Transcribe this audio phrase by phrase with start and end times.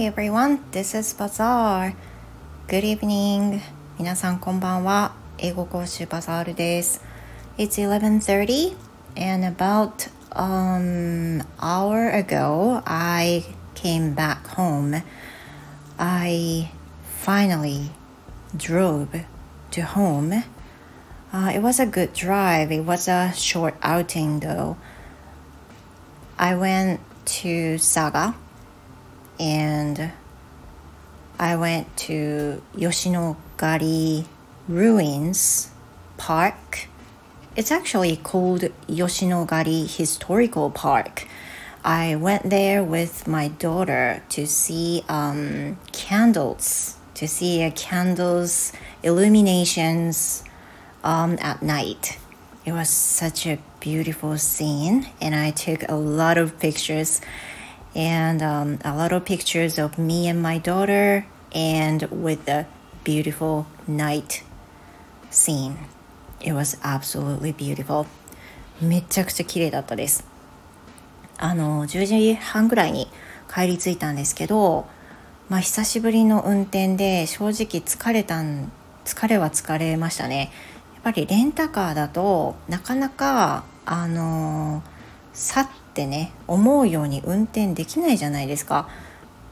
[0.00, 1.92] Hi everyone, this is Bazaar.
[2.66, 3.60] Good evening.
[3.98, 5.12] 皆さんこんばんは。
[5.36, 7.02] 英語講師バザールです。
[7.58, 8.74] It's 11:30
[9.16, 13.44] and about um hour ago I
[13.74, 15.02] came back home.
[15.98, 16.70] I
[17.22, 17.90] finally
[18.56, 19.26] drove
[19.72, 20.42] to home.
[21.34, 22.72] Uh, it was a good drive.
[22.72, 24.76] It was a short outing though.
[26.38, 27.00] I went
[27.42, 28.36] to Saga
[29.41, 30.11] and
[31.39, 34.25] I went to Yoshinogari
[34.67, 35.71] Ruins
[36.17, 36.87] Park.
[37.55, 41.27] It's actually called Yoshinogari Historical Park.
[41.83, 50.43] I went there with my daughter to see um, candles, to see candles, illuminations
[51.03, 52.19] um, at night.
[52.63, 57.19] It was such a beautiful scene, and I took a lot of pictures
[57.95, 62.65] and um, a lot of pictures of me and my daughter and with the
[63.03, 64.43] beautiful night
[65.29, 65.77] scene.
[66.39, 68.07] It was absolutely beautiful.
[68.81, 70.25] めちゃくちゃ綺麗だったです。
[71.37, 73.07] あの、10時半ぐらいに
[73.53, 74.87] 帰り着いたんですけど、
[75.49, 78.71] まあ久しぶりの運転で正直疲れたん、
[79.05, 80.51] 疲れは疲れましたね。
[80.93, 84.81] やっぱりレンタカーだとなかなか、あの、
[85.33, 88.87] さっってね思うように運転できないじゃないですか。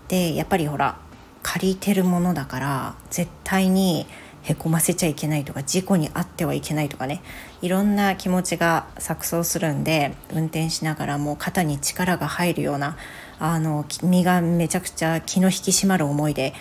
[0.08, 0.98] でやっぱりほら
[1.44, 4.08] 借りてるものだから絶対に
[4.42, 7.22] へこませちゃいけないとか事故に遭ってはいけないとかね
[7.62, 12.98] いろんな気持ちが錯綜するんで運転しながらもう肩に力が入るような
[13.38, 16.54] あの身がめちゃくちゃ気の引き締まる思いで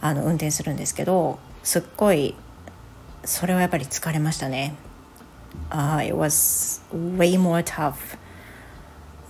[0.00, 2.34] あの運転するんですけどすっごい
[3.24, 4.74] それはやっぱり疲れましたね。
[5.70, 7.94] Uh, it was way more tough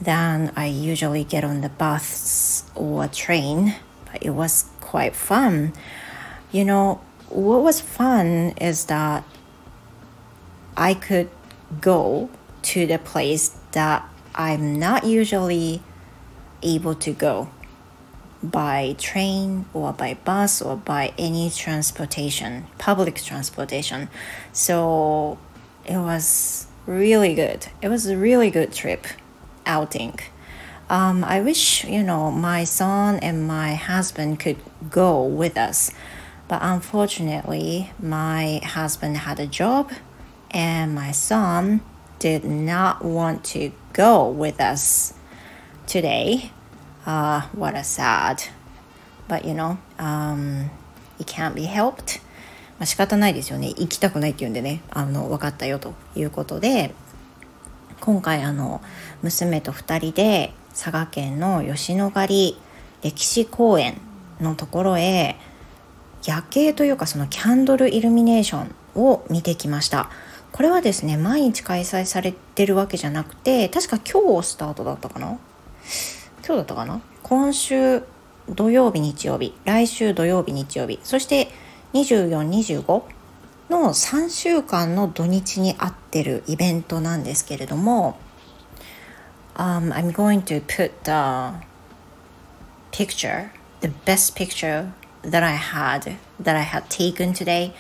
[0.01, 3.75] than I usually get on the bus or train,
[4.11, 5.73] but it was quite fun.
[6.51, 9.25] You know, what was fun is that
[10.77, 11.31] I could
[11.81, 12.31] go
[12.63, 15.83] to the place that I'm not usually
[16.63, 17.51] able to go
[18.43, 24.09] by train or by bus or by any transportation, public transportation.
[24.53, 25.39] So
[25.85, 27.67] it was really good.
[27.83, 29.07] It was a really good trip
[29.70, 30.20] outing.
[30.90, 34.58] Um, I wish, you know, my son and my husband could
[34.90, 35.92] go with us.
[36.48, 39.92] But unfortunately, my husband had a job
[40.52, 41.82] and my son
[42.20, 45.14] did not want to go with us
[45.88, 46.52] today.
[47.06, 48.44] Uh, what a sad.
[49.28, 50.70] But you know, um,
[51.20, 52.22] it can't be helped.
[52.78, 53.70] まあ仕方ないですよね。
[53.70, 56.94] 行きたくないって言うんでね、あの、分かったよということで、
[58.01, 58.81] 今回あの
[59.23, 62.57] 娘と2人で佐賀県の吉野ヶ里
[63.03, 64.01] 歴史公園
[64.41, 65.37] のところへ
[66.25, 70.11] 夜景というかそのキャンドルイルミネーションを見てきました。
[70.53, 75.29] これはですね毎日開催されてるわけじゃなくて確か今日スタートだったかな？
[75.29, 75.39] 今
[76.43, 77.01] 日だったかな？
[77.23, 78.03] 今週
[78.49, 79.55] 土曜日日曜日。
[79.65, 80.99] 来週土曜日日曜日。
[81.05, 81.49] そして
[81.93, 83.03] 2425
[83.71, 88.19] の3週間の土日に合ってるイベントなんですけれども、
[89.55, 91.55] um, I'm going to put the
[92.91, 93.51] picture,
[93.81, 94.93] the best picture
[95.23, 97.73] that I had, that I had taken today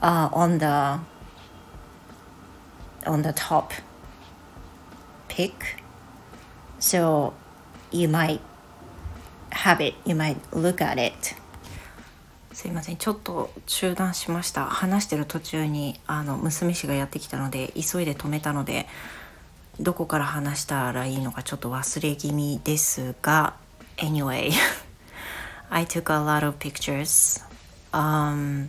[0.00, 1.00] uh, on the
[3.04, 3.72] on the top
[5.28, 5.82] pick.
[6.78, 7.34] So
[7.90, 8.40] you might
[9.50, 11.34] have it, you might look at it.
[12.52, 18.86] すいませんちょっと中断しました話してる途中にあの娘氏がやってきたので急いで止めたので
[19.80, 23.54] どこから話したらいいのかちょっと忘れ気味ですが
[23.96, 24.50] anyway
[25.70, 27.42] I took a lot of pictures
[27.92, 28.68] um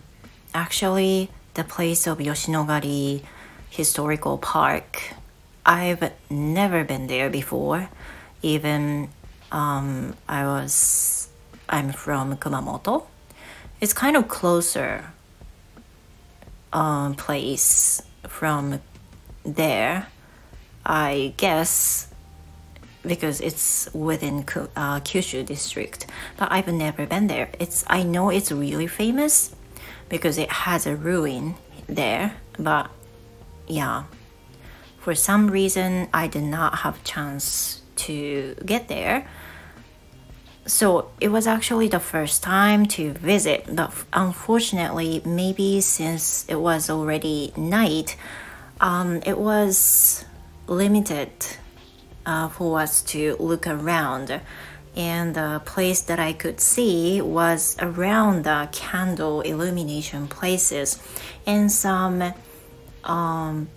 [0.54, 3.22] actually the place of Yoshinogari
[3.68, 5.14] historical park
[5.66, 7.88] I've never been there before
[8.42, 9.10] even
[9.52, 11.28] um I was
[11.68, 13.13] I'm from Kumamoto
[13.84, 15.12] it's kind of closer
[16.72, 18.80] um, place from
[19.44, 20.06] there,
[20.86, 22.08] I guess,
[23.02, 24.38] because it's within
[24.74, 26.06] uh, Kyushu district.
[26.38, 27.50] But I've never been there.
[27.60, 29.54] It's I know it's really famous
[30.08, 31.54] because it has a ruin
[31.86, 32.90] there, but
[33.66, 34.04] yeah,
[34.98, 39.28] for some reason I did not have chance to get there
[40.66, 46.88] so it was actually the first time to visit, but unfortunately, maybe since it was
[46.88, 48.16] already night,
[48.80, 50.24] um, it was
[50.66, 51.30] limited
[52.24, 54.40] uh, for us to look around.
[54.96, 61.02] And the place that I could see was around the candle illumination places
[61.46, 62.32] and some
[63.02, 63.68] um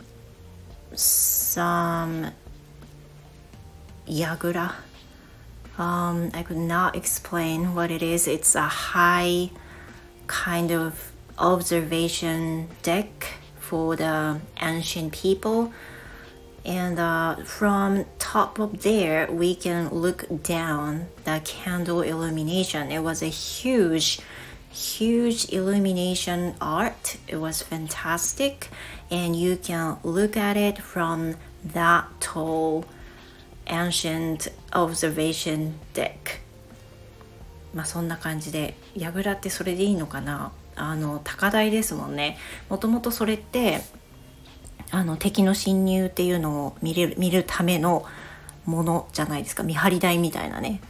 [0.93, 2.31] some
[4.07, 4.73] yagura
[5.77, 8.27] um I could not explain what it is.
[8.27, 9.51] It's a high
[10.27, 15.73] kind of observation deck for the ancient people.
[16.65, 22.91] And uh, from top of there we can look down the candle illumination.
[22.91, 24.19] It was a huge
[24.69, 27.17] huge illumination art.
[27.27, 28.69] It was fantastic.
[29.09, 32.85] And you can look at it from that tall
[33.69, 36.13] ancient observation deck
[37.73, 40.51] まあそんな感じで櫓ってそれでいいのかな？
[40.75, 42.37] あの高台ですもんね。
[42.69, 43.81] もともとそれって
[44.91, 48.05] あの敵の侵入っていうのを見れる見るための
[48.65, 49.63] ものじゃないですか。
[49.63, 50.81] 見張り台みたいなね。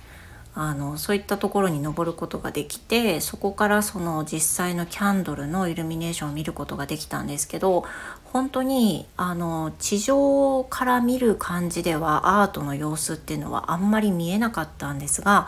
[0.60, 7.86] あのそういったところに登ることができてそこからその実際のキャンドルのイルミネーションを見ることができたんですけど
[8.24, 15.48] 本当にあの地上から見る感じではアートの様子っていうのはあんまり見えなかったんですが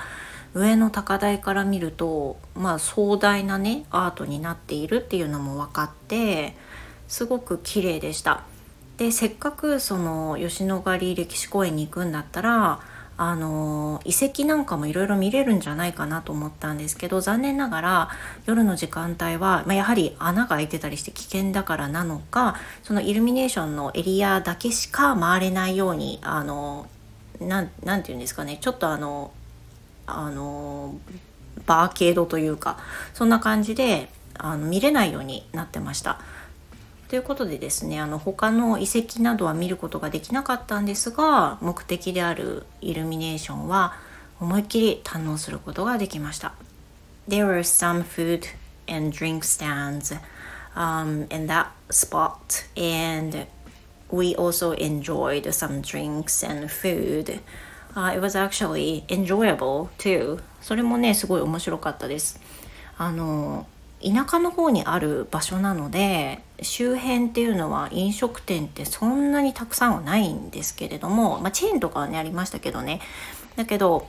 [0.53, 6.55] 上の高台から見るとまあ壮大なねアートになっているっていうのも分かって
[7.07, 8.43] すごく綺麗でした。
[8.97, 12.81] でせっかくその吉野ヶ里歴史公園に行くんだったら
[13.21, 18.09] あの遺跡なんかもいろいろ見れるんじゃないかなと思ったんですけど残念ながら
[18.45, 26.87] 夜の時間帯は、まあ、やはり穴が開いてたりして危険だからなのかそのイルミネーションのエリアだけしか回れないようにあの
[27.41, 29.33] なて言うんですかねちょっとあの
[30.07, 30.97] あの
[31.65, 32.77] バーケードというか
[33.13, 36.21] そんな感じであの見れないようになってました。
[37.09, 43.93] ということでですねあの他の遺跡などは見ることができなかったんですが目的であるイルミネーションは
[44.39, 46.53] 思いっきり堪能することができました。
[47.27, 48.45] There were some food
[48.87, 50.17] and drink stands
[50.75, 53.47] um, in that spot and
[54.11, 57.41] we also enjoyed some drinks and food.
[57.95, 60.39] Uh, it was actually enjoyable too.
[60.61, 62.39] それもね、すごい面白かったです。
[62.97, 63.67] あの、
[64.01, 73.01] 田舎の方にある場所なので、周辺っていうのは飲食店ってそんなにたくさんはないんですけれども、まあ、チェーンとかはね、ありましたけどね。
[73.55, 74.07] だけど、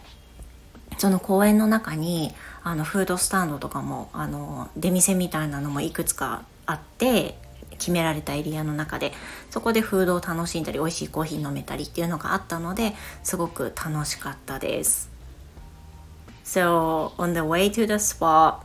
[0.99, 7.39] その公園の中にあのフードスタンドとかもあの出店みたいなのもいくつかあって
[7.79, 9.13] 決められたエリアの中で
[9.49, 12.93] そこでフードを楽しんだり美味しいコーヒー飲めたりっていうのがあったので
[13.23, 15.11] すごく楽しかったです。
[16.45, 18.59] So on the way to the spot,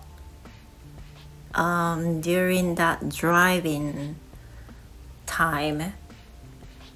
[1.55, 4.15] um, during that driving
[5.25, 5.93] time,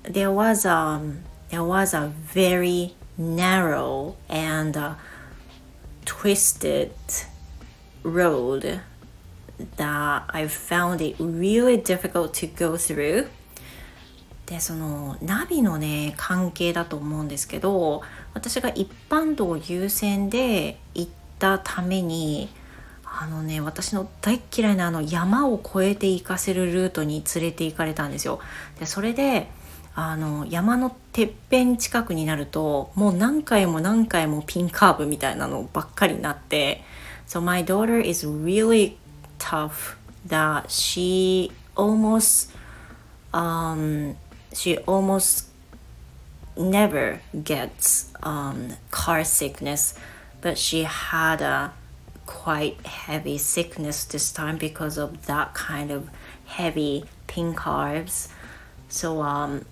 [0.03, 4.95] there was um there was a very narrow and uh,
[6.05, 6.91] twisted
[8.03, 8.81] road
[9.77, 13.27] that I found it really difficult to go through
[14.45, 18.01] でそのナビのね関係だと思うんですけど
[18.33, 22.49] 私が一般道優先で行ったために
[23.11, 28.39] あのね私の大嫌いなあの山を越えて行かせるルートに連れて行かれたんですよ。
[28.79, 29.49] でそれで
[29.95, 36.81] あの山のてっぺん近くになるともう何回も何回もピンカーブみたいなのばっかりになって
[37.27, 38.95] So my daughter is really
[39.39, 39.97] tough
[40.27, 42.53] that she almost
[43.33, 44.15] um,
[44.53, 45.49] she almost
[46.55, 49.95] never gets um, car sickness
[50.41, 51.73] but she had a
[52.29, 56.07] quite heavy sickness this time because of that kind of
[56.45, 58.29] heavy pink carbs
[58.87, 59.65] so um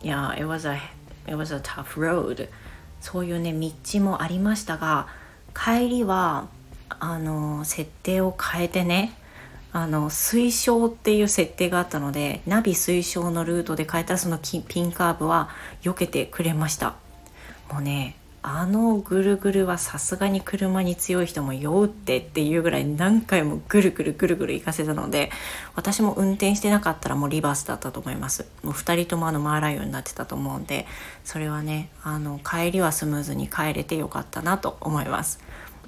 [0.00, 0.80] yeah it was a
[1.26, 2.48] it was a tough road
[3.00, 5.08] そういうね道もありましたが
[5.52, 6.46] 帰りは
[7.00, 9.12] あの設定を変えてね
[9.72, 15.50] あの推奨っていう設定があったのでナビ推奨のルートで変えたそのピンカーブは
[15.82, 16.94] 避けてくれました
[17.70, 18.16] もうね
[18.50, 25.30] あのぐるぐるはさすがに車に強い人も酔うってっていうぐらい何回もぐるぐるぐるぐる行かせたので
[25.74, 30.86] 私も運転してなかったらもうリバースだったと思いますもう2人ともあのマーライオンになってたと思うんで
[31.24, 35.40] それはねあの帰りはスムーズに帰れてよかったなと思います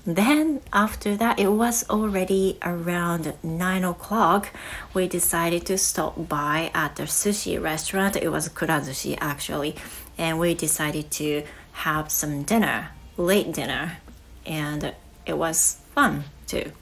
[0.07, 4.50] Then after that, it was already around 9 o'clock.
[4.95, 8.17] We decided to stop by at the sushi restaurant.
[8.17, 9.76] It was Kurazushi actually.
[10.17, 13.99] And we decided to have some dinner, late dinner.
[14.47, 14.95] And
[15.27, 16.73] it was fun too.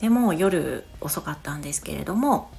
[0.00, 2.50] でも夜遅かったんですけれども、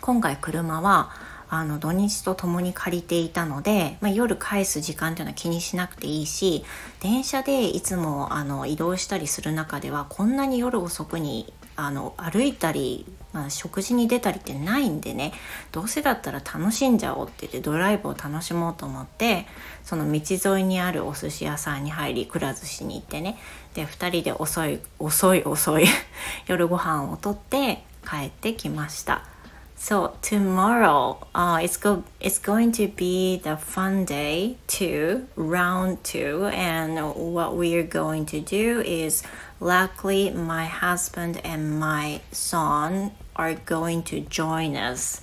[0.00, 1.10] 今回車は
[1.48, 6.64] あの土日と共に借りていたので、まあ、夜返す時間っていうのは気にしなくていいし
[7.00, 15.32] 電車でいつもあの移動したりする中ではこんなに夜遅くにあの歩いたり、まあ、食事に出たりってないんでね
[15.72, 19.46] どうせだったら楽しんじゃおうって言ってドライブを楽しもうと思って
[19.84, 20.20] その道
[20.56, 23.38] 沿いにあるお寿司屋さんに入りくら寿司に行ってね
[23.74, 25.86] で2人で遅い遅い遅い
[26.48, 29.35] 夜ご飯をとって帰ってきました。
[29.78, 37.14] So tomorrow, uh, it's go it's going to be the fun day two, round two, and
[37.14, 39.22] what we are going to do is,
[39.60, 45.20] luckily, my husband and my son are going to join us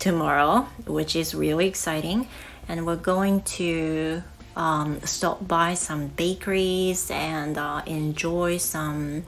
[0.00, 2.26] tomorrow, which is really exciting,
[2.68, 4.20] and we're going to
[4.56, 9.22] um, stop by some bakeries and uh, enjoy some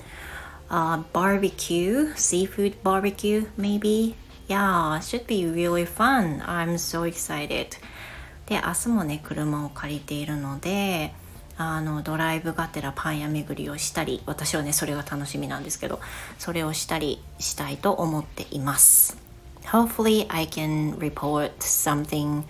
[0.71, 4.15] uh, barbecue, seafood barbecue, maybe.
[4.49, 6.43] Yeah, should be really fun.
[6.47, 7.77] I'm so excited.
[8.47, 11.13] で、明日もね、車を借りているので、
[11.59, 16.01] あのドライブがてらパン屋巡りをしたり私はねそれが楽しみなんですけど
[16.39, 19.17] それをしたりしたいと思っています
[19.65, 22.45] Hopefully I can report something、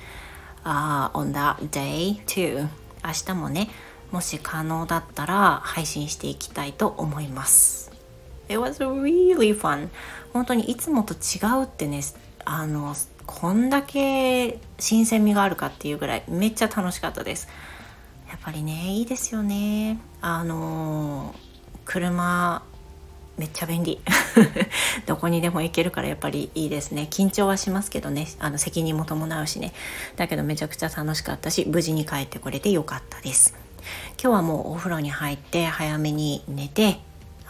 [0.64, 2.68] uh, on that day too
[3.04, 3.68] 明日もね
[4.11, 7.96] もし可能だったら配信していきたいと思います
[8.49, 9.88] It was really fun.
[10.33, 12.00] 本当にいつもと違うってね、
[12.45, 12.95] あの、
[13.26, 17.49] こんだけ新鮮味があるかっていうぐらいめっちゃ楽しかったです。
[18.29, 19.99] やっぱりね、いいですよね。
[20.21, 21.35] あの、
[21.85, 22.62] 車、
[23.37, 24.00] めっちゃ便利。
[25.07, 27.07] どこにでも行けるからやっぱりいいですね。
[27.11, 29.73] 緊張はしますけどね、あの責任も伴うしね。
[30.17, 33.55] だけどめちゃくちゃ楽しかったし、無事に帰ってこれてよかったです。
[34.21, 37.00] 今日はもうお風呂に入って早めに寝て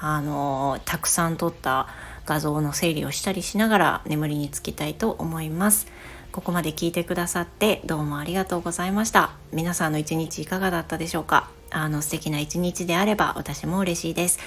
[0.01, 1.89] あのたくさん撮った
[2.25, 5.87] 画像の整理をしたりしながら眠りにつきたいと思います。
[6.33, 9.31] ここまで聞いてくださってどうもありがとうございました。
[9.53, 11.49] 皆さんの一日いかがだったでしょうか？
[11.71, 14.39] あの素敵な一日であれば私も嬉しいです。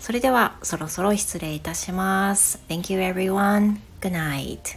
[0.00, 2.58] それではそろそろ失礼いたします。
[2.68, 3.76] Thank you everyone.
[4.00, 4.76] Good night.